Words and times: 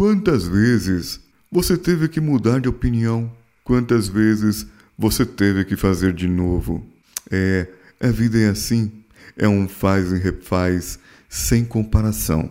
Quantas 0.00 0.46
vezes 0.46 1.20
você 1.52 1.76
teve 1.76 2.08
que 2.08 2.22
mudar 2.22 2.58
de 2.58 2.70
opinião? 2.70 3.30
Quantas 3.62 4.08
vezes 4.08 4.66
você 4.96 5.26
teve 5.26 5.62
que 5.66 5.76
fazer 5.76 6.14
de 6.14 6.26
novo? 6.26 6.82
É, 7.30 7.66
a 8.00 8.06
vida 8.06 8.38
é 8.38 8.48
assim. 8.48 8.90
É 9.36 9.46
um 9.46 9.68
faz 9.68 10.10
e 10.10 10.16
refaz 10.16 10.98
sem 11.28 11.66
comparação. 11.66 12.50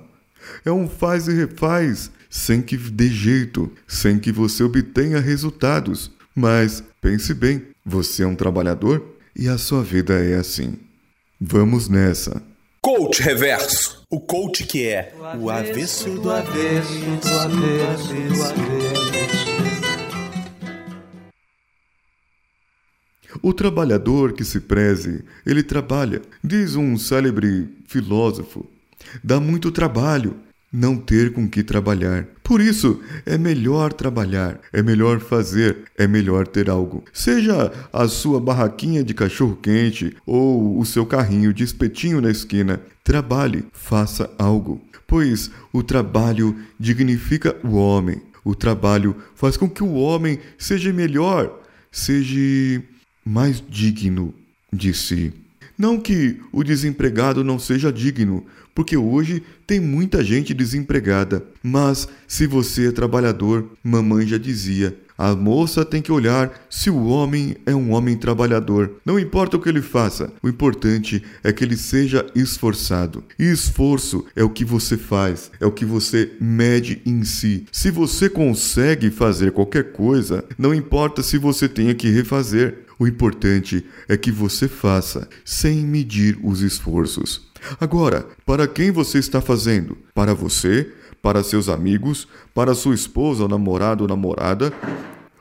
É 0.64 0.72
um 0.72 0.88
faz 0.88 1.28
e 1.28 1.34
refaz 1.34 2.12
sem 2.30 2.62
que 2.62 2.78
dê 2.78 3.08
jeito, 3.08 3.74
sem 3.88 4.20
que 4.20 4.32
você 4.32 4.62
obtenha 4.62 5.20
resultados. 5.20 6.12
Mas 6.36 6.84
pense 7.02 7.34
bem, 7.34 7.64
você 7.84 8.22
é 8.22 8.28
um 8.28 8.36
trabalhador 8.36 9.04
e 9.36 9.50
a 9.50 9.58
sua 9.58 9.82
vida 9.82 10.14
é 10.24 10.36
assim. 10.36 10.78
Vamos 11.42 11.90
nessa. 11.90 12.44
Coach 12.80 13.24
Reverso. 13.24 13.99
O 14.12 14.20
coach 14.20 14.66
que 14.66 14.88
é 14.88 15.14
o 15.38 15.52
avesso 15.52 16.20
do 16.20 16.32
avesso 16.32 17.00
do 17.00 17.40
avesso 17.40 18.14
do 18.16 18.44
avesso. 18.44 19.50
O 23.44 23.54
trabalhador 23.54 24.34
que 24.34 24.44
se 24.44 24.62
preze, 24.62 25.24
ele 25.46 25.62
trabalha, 25.62 26.24
diz 26.44 26.76
um 26.76 26.98
célebre 26.98 27.70
filósofo. 27.86 28.66
Dá 29.24 29.40
muito 29.40 29.72
trabalho 29.72 30.36
não 30.72 30.98
ter 30.98 31.34
com 31.34 31.48
que 31.48 31.64
trabalhar. 31.64 32.28
Por 32.44 32.62
isso, 32.62 33.00
é 33.26 33.38
melhor 33.38 33.94
trabalhar, 33.94 34.60
é 34.74 34.82
melhor 34.82 35.20
fazer, 35.20 35.84
é 35.98 36.08
melhor 36.08 36.48
ter 36.48 36.70
algo. 36.70 37.04
Seja 37.14 37.72
a 37.92 38.08
sua 38.08 38.40
barraquinha 38.40 39.04
de 39.04 39.14
cachorro-quente 39.14 40.16
ou 40.26 40.80
o 40.80 40.86
seu 40.86 41.06
carrinho 41.06 41.54
de 41.54 41.64
espetinho 41.64 42.22
na 42.22 42.32
esquina, 42.32 42.82
trabalhe, 43.04 43.66
faça 43.72 44.30
algo. 44.38 44.82
Pois 45.06 45.52
o 45.74 45.82
trabalho 45.82 46.56
dignifica 46.80 47.56
o 47.64 47.76
homem. 47.76 48.22
O 48.44 48.56
trabalho 48.56 49.16
faz 49.36 49.58
com 49.58 49.70
que 49.70 49.84
o 49.84 49.94
homem 49.94 50.40
seja 50.58 50.94
melhor, 50.94 51.62
seja 51.92 52.82
mais 53.26 53.64
digno 53.68 54.34
de 54.72 54.94
si. 54.94 55.34
Não 55.80 55.98
que 55.98 56.42
o 56.52 56.62
desempregado 56.62 57.42
não 57.42 57.58
seja 57.58 57.90
digno, 57.90 58.46
porque 58.76 58.98
hoje 58.98 59.42
tem 59.66 59.80
muita 59.80 60.22
gente 60.22 60.54
desempregada. 60.54 61.42
Mas 61.64 62.06
se 62.28 62.46
você 62.46 62.90
é 62.90 62.92
trabalhador, 62.92 63.66
mamãe 63.82 64.28
já 64.28 64.38
dizia, 64.38 64.98
a 65.18 65.36
moça 65.36 65.84
tem 65.84 66.02
que 66.02 66.14
olhar 66.14 66.50
se 66.70 66.90
o 66.90 67.06
homem 67.06 67.58
é 67.66 67.76
um 67.76 67.92
homem 67.92 68.16
trabalhador. 68.16 69.02
Não 69.06 69.20
importa 69.20 69.58
o 69.58 69.60
que 69.60 69.68
ele 69.68 69.82
faça, 69.82 70.32
o 70.42 70.48
importante 70.48 71.22
é 71.44 71.52
que 71.52 71.62
ele 71.62 71.76
seja 71.76 72.26
esforçado. 72.34 73.24
E 73.38 73.44
esforço 73.44 74.26
é 74.34 74.44
o 74.44 74.50
que 74.50 74.64
você 74.64 74.98
faz, 74.98 75.52
é 75.60 75.66
o 75.66 75.74
que 75.74 75.84
você 75.84 76.32
mede 76.40 77.02
em 77.06 77.26
si. 77.26 77.66
Se 77.70 77.92
você 77.92 78.30
consegue 78.30 79.10
fazer 79.10 79.52
qualquer 79.52 79.92
coisa, 79.92 80.46
não 80.58 80.74
importa 80.74 81.22
se 81.22 81.38
você 81.38 81.68
tenha 81.68 81.94
que 81.94 82.10
refazer. 82.10 82.86
O 83.00 83.08
importante 83.08 83.86
é 84.10 84.18
que 84.18 84.30
você 84.30 84.68
faça 84.68 85.30
sem 85.46 85.78
medir 85.78 86.38
os 86.44 86.62
esforços. 86.62 87.48
Agora, 87.80 88.28
para 88.46 88.68
quem 88.68 88.92
você 88.92 89.20
está 89.20 89.40
fazendo? 89.40 89.98
Para 90.14 90.34
você? 90.34 90.92
Para 91.22 91.42
seus 91.42 91.70
amigos? 91.70 92.28
Para 92.54 92.76
sua 92.76 92.94
esposa, 92.94 93.48
namorado 93.48 94.04
ou 94.04 94.08
namorada? 94.10 94.74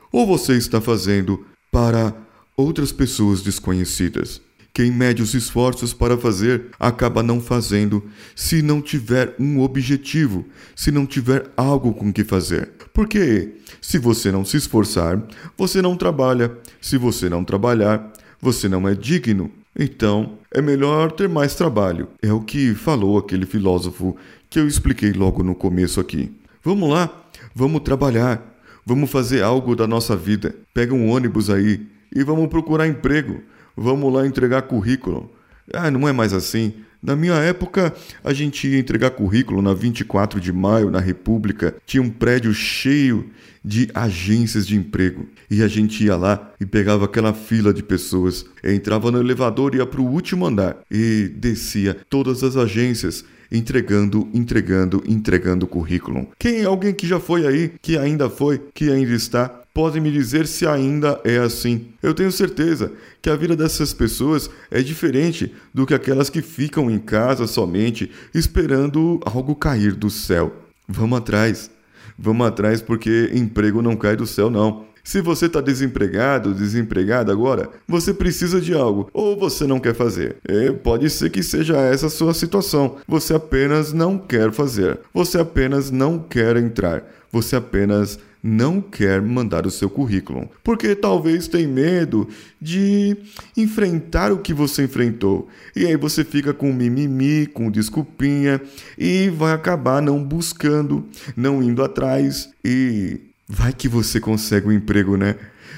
Ou 0.09 0.25
você 0.25 0.55
está 0.55 0.79
fazendo 0.79 1.45
para 1.69 2.15
outras 2.55 2.93
pessoas 2.93 3.41
desconhecidas? 3.41 4.41
Quem 4.73 4.89
mede 4.89 5.21
os 5.21 5.33
esforços 5.33 5.91
para 5.91 6.17
fazer 6.17 6.67
acaba 6.79 7.21
não 7.21 7.41
fazendo 7.41 8.01
se 8.33 8.61
não 8.61 8.81
tiver 8.81 9.35
um 9.37 9.59
objetivo, 9.59 10.45
se 10.73 10.91
não 10.91 11.05
tiver 11.05 11.51
algo 11.57 11.93
com 11.93 12.13
que 12.13 12.23
fazer. 12.23 12.78
Porque 12.99 13.53
se 13.79 13.97
você 13.97 14.29
não 14.29 14.43
se 14.43 14.57
esforçar, 14.57 15.23
você 15.57 15.81
não 15.81 15.95
trabalha. 15.95 16.51
Se 16.81 16.97
você 16.97 17.29
não 17.29 17.45
trabalhar, 17.45 18.11
você 18.41 18.67
não 18.67 18.85
é 18.85 18.93
digno. 18.93 19.49
Então, 19.73 20.37
é 20.51 20.61
melhor 20.61 21.09
ter 21.13 21.29
mais 21.29 21.55
trabalho. 21.55 22.09
É 22.21 22.33
o 22.33 22.41
que 22.41 22.75
falou 22.75 23.17
aquele 23.17 23.45
filósofo 23.45 24.17
que 24.49 24.59
eu 24.59 24.67
expliquei 24.67 25.13
logo 25.13 25.41
no 25.43 25.55
começo 25.55 26.01
aqui. 26.01 26.29
Vamos 26.61 26.89
lá, 26.89 27.09
vamos 27.55 27.83
trabalhar, 27.83 28.43
vamos 28.85 29.09
fazer 29.09 29.43
algo 29.43 29.77
da 29.77 29.87
nossa 29.87 30.13
vida. 30.13 30.53
Pega 30.73 30.93
um 30.93 31.09
ônibus 31.09 31.49
aí 31.49 31.87
e 32.13 32.21
vamos 32.21 32.49
procurar 32.49 32.85
emprego. 32.85 33.41
Vamos 33.77 34.13
lá 34.13 34.27
entregar 34.27 34.63
currículo. 34.63 35.31
Ah, 35.73 35.89
não 35.89 36.05
é 36.05 36.11
mais 36.11 36.33
assim. 36.33 36.73
Na 37.01 37.15
minha 37.15 37.35
época, 37.35 37.93
a 38.23 38.33
gente 38.33 38.67
ia 38.67 38.77
entregar 38.77 39.11
currículo 39.11 39.61
na 39.61 39.73
24 39.73 40.39
de 40.39 40.51
maio, 40.51 40.91
na 40.91 40.99
República. 40.99 41.75
Tinha 41.85 42.03
um 42.03 42.09
prédio 42.09 42.53
cheio 42.53 43.29
de 43.63 43.89
agências 43.93 44.67
de 44.67 44.75
emprego. 44.75 45.27
E 45.49 45.63
a 45.63 45.67
gente 45.67 46.03
ia 46.03 46.15
lá 46.15 46.51
e 46.59 46.65
pegava 46.65 47.05
aquela 47.05 47.33
fila 47.33 47.73
de 47.73 47.83
pessoas. 47.83 48.45
Entrava 48.63 49.11
no 49.11 49.19
elevador, 49.19 49.75
ia 49.75 49.85
para 49.85 50.01
o 50.01 50.11
último 50.11 50.45
andar 50.45 50.77
e 50.91 51.31
descia 51.35 51.95
todas 52.09 52.43
as 52.43 52.57
agências 52.57 53.23
entregando, 53.51 54.29
entregando, 54.33 55.03
entregando 55.07 55.67
currículo. 55.67 56.27
Quem 56.37 56.61
é 56.61 56.65
alguém 56.65 56.93
que 56.93 57.07
já 57.07 57.19
foi 57.19 57.47
aí, 57.47 57.71
que 57.81 57.97
ainda 57.97 58.29
foi, 58.29 58.61
que 58.73 58.91
ainda 58.91 59.13
está? 59.13 59.58
Pode 59.73 59.99
me 60.01 60.11
dizer 60.11 60.47
se 60.47 60.67
ainda 60.67 61.21
é 61.23 61.37
assim. 61.37 61.89
Eu 62.01 62.13
tenho 62.13 62.31
certeza 62.31 62.91
que 63.21 63.29
a 63.29 63.35
vida 63.35 63.55
dessas 63.55 63.93
pessoas 63.93 64.49
é 64.69 64.81
diferente 64.81 65.53
do 65.73 65.85
que 65.85 65.93
aquelas 65.93 66.29
que 66.29 66.41
ficam 66.41 66.89
em 66.89 66.97
casa 66.97 67.47
somente 67.47 68.11
esperando 68.33 69.19
algo 69.25 69.55
cair 69.55 69.93
do 69.93 70.09
céu. 70.09 70.53
Vamos 70.87 71.19
atrás. 71.19 71.71
Vamos 72.17 72.45
atrás 72.47 72.81
porque 72.81 73.29
emprego 73.33 73.81
não 73.81 73.95
cai 73.95 74.15
do 74.15 74.27
céu, 74.27 74.49
não. 74.49 74.88
Se 75.03 75.21
você 75.21 75.45
está 75.45 75.61
desempregado, 75.61 76.53
desempregada 76.53 77.31
agora, 77.31 77.69
você 77.87 78.13
precisa 78.13 78.59
de 78.59 78.73
algo 78.73 79.09
ou 79.13 79.37
você 79.37 79.65
não 79.65 79.79
quer 79.79 79.93
fazer. 79.93 80.37
E 80.47 80.71
pode 80.71 81.09
ser 81.09 81.29
que 81.29 81.41
seja 81.43 81.77
essa 81.77 82.07
a 82.07 82.09
sua 82.09 82.33
situação. 82.33 82.97
Você 83.07 83.33
apenas 83.33 83.93
não 83.93 84.17
quer 84.17 84.51
fazer. 84.51 84.99
Você 85.13 85.37
apenas 85.37 85.89
não 85.91 86.19
quer 86.19 86.57
entrar. 86.57 87.03
Você 87.31 87.55
apenas 87.55 88.19
não 88.41 88.81
quer 88.81 89.21
mandar 89.21 89.67
o 89.67 89.71
seu 89.71 89.89
currículo, 89.89 90.49
porque 90.63 90.95
talvez 90.95 91.47
tem 91.47 91.67
medo 91.67 92.27
de 92.59 93.17
enfrentar 93.55 94.31
o 94.31 94.39
que 94.39 94.53
você 94.53 94.83
enfrentou. 94.83 95.49
E 95.75 95.85
aí 95.85 95.97
você 95.97 96.23
fica 96.23 96.53
com 96.53 96.71
mimimi, 96.71 97.45
com 97.45 97.69
desculpinha 97.69 98.61
e 98.97 99.29
vai 99.29 99.53
acabar 99.53 100.01
não 100.01 100.23
buscando, 100.23 101.05
não 101.35 101.61
indo 101.61 101.83
atrás 101.83 102.49
e 102.63 103.28
vai 103.49 103.73
que 103.73 103.89
você 103.89 104.19
consegue 104.19 104.67
um 104.67 104.71
emprego, 104.71 105.17
né? 105.17 105.35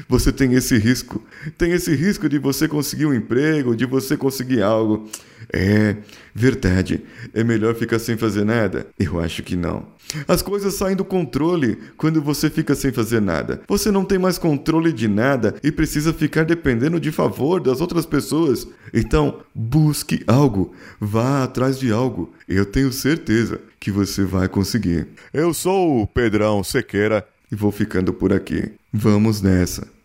Você 0.10 0.32
tem 0.32 0.54
esse 0.54 0.78
risco. 0.78 1.24
Tem 1.58 1.72
esse 1.72 1.96
risco 1.96 2.28
de 2.28 2.38
você 2.38 2.68
conseguir 2.68 3.06
um 3.06 3.14
emprego, 3.14 3.76
de 3.76 3.86
você 3.86 4.18
conseguir 4.18 4.62
algo. 4.62 5.08
É 5.54 5.96
verdade. 6.36 7.02
É 7.34 7.44
melhor 7.44 7.76
ficar 7.76 7.98
sem 7.98 8.18
fazer 8.18 8.44
nada? 8.44 8.88
Eu 9.00 9.22
acho 9.22 9.42
que 9.42 9.56
não. 9.56 9.88
As 10.28 10.42
coisas 10.42 10.74
saem 10.74 10.96
do 10.96 11.06
controle 11.06 11.78
quando 11.96 12.22
você 12.22 12.50
fica 12.50 12.76
sem 12.76 12.92
fazer 12.92 13.22
nada. 13.22 13.62
Você 13.68 13.90
não 13.90 14.04
tem 14.04 14.20
mais 14.20 14.38
controle 14.38 14.92
de 14.92 15.08
nada 15.08 15.56
e 15.64 15.72
precisa 15.72 16.14
ficar 16.14 16.44
dependendo 16.44 17.00
de 17.00 17.12
favor 17.12 17.62
das 17.62 17.80
outras 17.80 18.06
pessoas. 18.06 18.68
Então, 18.94 19.40
busque 19.56 20.24
algo, 20.28 20.74
vá 21.00 21.44
atrás 21.44 21.80
de 21.80 21.92
algo. 21.92 22.34
Eu 22.48 22.66
tenho 22.66 22.92
certeza 22.92 23.62
que 23.80 23.92
você 23.92 24.24
vai 24.24 24.50
conseguir. 24.50 25.08
Eu 25.34 25.54
sou 25.54 26.02
o 26.02 26.08
Pedrão 26.08 26.64
Sequeira 26.64 27.26
e 27.52 27.56
vou 27.56 27.72
ficando 27.72 28.14
por 28.14 28.32
aqui. 28.32 28.72
Vamos 28.94 29.42
nessa. 29.42 30.01